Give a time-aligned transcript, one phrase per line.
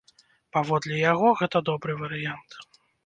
[0.55, 2.51] Паводле яго, гэта добры варыянт.